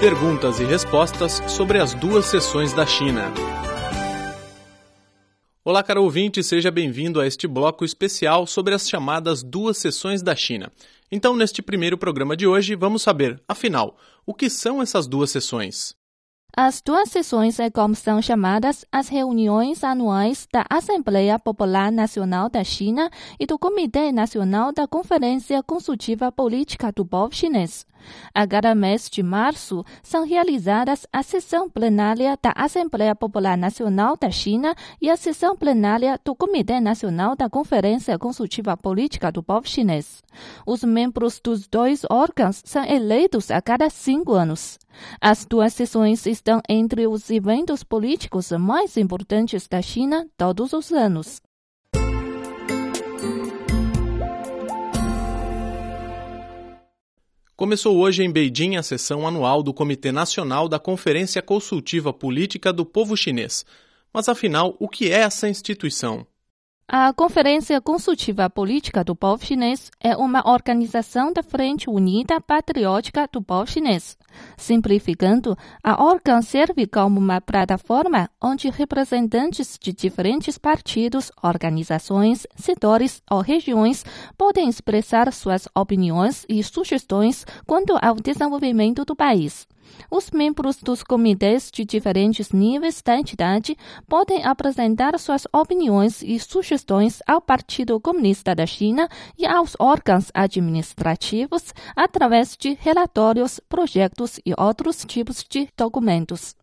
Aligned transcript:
Perguntas 0.00 0.60
e 0.60 0.64
respostas 0.64 1.42
sobre 1.48 1.80
as 1.80 1.92
duas 1.92 2.26
sessões 2.26 2.72
da 2.72 2.86
China. 2.86 3.32
Olá, 5.64 5.82
caro 5.82 6.04
ouvinte, 6.04 6.40
seja 6.40 6.70
bem-vindo 6.70 7.20
a 7.20 7.26
este 7.26 7.48
bloco 7.48 7.84
especial 7.84 8.46
sobre 8.46 8.76
as 8.76 8.88
chamadas 8.88 9.42
duas 9.42 9.76
sessões 9.76 10.22
da 10.22 10.36
China. 10.36 10.70
Então, 11.10 11.34
neste 11.34 11.60
primeiro 11.60 11.98
programa 11.98 12.36
de 12.36 12.46
hoje, 12.46 12.76
vamos 12.76 13.02
saber, 13.02 13.42
afinal, 13.48 13.98
o 14.24 14.32
que 14.32 14.48
são 14.48 14.80
essas 14.80 15.08
duas 15.08 15.32
sessões? 15.32 15.97
As 16.60 16.82
duas 16.82 17.08
sessões 17.08 17.60
é 17.60 17.70
como 17.70 17.94
são 17.94 18.20
chamadas 18.20 18.84
as 18.90 19.06
reuniões 19.06 19.84
anuais 19.84 20.48
da 20.52 20.66
Assembleia 20.68 21.38
Popular 21.38 21.92
Nacional 21.92 22.50
da 22.50 22.64
China 22.64 23.08
e 23.38 23.46
do 23.46 23.56
Comitê 23.56 24.10
Nacional 24.10 24.72
da 24.72 24.84
Conferência 24.84 25.62
Consultiva 25.62 26.32
Política 26.32 26.90
do 26.90 27.06
Povo 27.06 27.32
Chinês. 27.32 27.86
A 28.34 28.44
cada 28.44 28.74
mês 28.74 29.08
de 29.08 29.22
março 29.22 29.84
são 30.02 30.26
realizadas 30.26 31.06
a 31.12 31.22
sessão 31.22 31.70
plenária 31.70 32.36
da 32.42 32.52
Assembleia 32.56 33.14
Popular 33.14 33.56
Nacional 33.56 34.16
da 34.16 34.30
China 34.30 34.74
e 35.00 35.08
a 35.08 35.16
sessão 35.16 35.56
plenária 35.56 36.18
do 36.24 36.34
Comitê 36.34 36.80
Nacional 36.80 37.36
da 37.36 37.48
Conferência 37.48 38.18
Consultiva 38.18 38.76
Política 38.76 39.30
do 39.30 39.44
Povo 39.44 39.68
Chinês. 39.68 40.24
Os 40.66 40.82
membros 40.82 41.38
dos 41.38 41.68
dois 41.68 42.02
órgãos 42.10 42.62
são 42.64 42.84
eleitos 42.84 43.48
a 43.48 43.62
cada 43.62 43.88
cinco 43.88 44.32
anos. 44.32 44.76
As 45.20 45.44
duas 45.44 45.74
sessões 45.74 46.26
estão 46.26 46.60
entre 46.68 47.06
os 47.06 47.30
eventos 47.30 47.82
políticos 47.82 48.50
mais 48.52 48.96
importantes 48.96 49.66
da 49.68 49.82
China 49.82 50.26
todos 50.36 50.72
os 50.72 50.92
anos. 50.92 51.40
Começou 57.58 57.98
hoje 57.98 58.22
em 58.22 58.30
Beijing 58.30 58.76
a 58.76 58.84
sessão 58.84 59.26
anual 59.26 59.64
do 59.64 59.74
Comitê 59.74 60.12
Nacional 60.12 60.68
da 60.68 60.78
Conferência 60.78 61.42
Consultiva 61.42 62.12
Política 62.12 62.72
do 62.72 62.86
Povo 62.86 63.16
Chinês. 63.16 63.66
Mas 64.12 64.28
afinal, 64.28 64.76
o 64.78 64.88
que 64.88 65.10
é 65.10 65.22
essa 65.22 65.48
instituição? 65.48 66.24
A 66.90 67.12
Conferência 67.12 67.78
Consultiva 67.82 68.48
Política 68.48 69.04
do 69.04 69.14
Povo 69.14 69.44
Chinês 69.44 69.90
é 70.00 70.16
uma 70.16 70.50
organização 70.50 71.30
da 71.30 71.42
Frente 71.42 71.90
Unida 71.90 72.40
Patriótica 72.40 73.28
do 73.30 73.42
Povo 73.42 73.70
Chinês. 73.70 74.16
Simplificando, 74.56 75.54
a 75.84 76.02
órgão 76.02 76.40
serve 76.40 76.86
como 76.86 77.20
uma 77.20 77.42
plataforma 77.42 78.30
onde 78.42 78.70
representantes 78.70 79.78
de 79.78 79.92
diferentes 79.92 80.56
partidos, 80.56 81.30
organizações, 81.42 82.46
setores 82.56 83.22
ou 83.30 83.42
regiões 83.42 84.02
podem 84.38 84.66
expressar 84.66 85.30
suas 85.30 85.68
opiniões 85.76 86.46
e 86.48 86.62
sugestões 86.64 87.44
quanto 87.66 87.98
ao 88.00 88.14
desenvolvimento 88.14 89.04
do 89.04 89.14
país. 89.14 89.68
Os 90.10 90.30
membros 90.30 90.76
dos 90.76 91.02
comitês 91.02 91.70
de 91.72 91.84
diferentes 91.84 92.52
níveis 92.52 93.02
da 93.02 93.18
entidade 93.18 93.76
podem 94.08 94.44
apresentar 94.44 95.18
suas 95.18 95.46
opiniões 95.52 96.22
e 96.22 96.38
sugestões 96.38 97.20
ao 97.26 97.40
Partido 97.40 98.00
Comunista 98.00 98.54
da 98.54 98.66
China 98.66 99.08
e 99.36 99.46
aos 99.46 99.76
órgãos 99.78 100.30
administrativos 100.32 101.74
através 101.94 102.56
de 102.56 102.76
relatórios, 102.80 103.60
projetos 103.68 104.40
e 104.44 104.52
outros 104.56 105.04
tipos 105.04 105.44
de 105.48 105.68
documentos. 105.76 106.54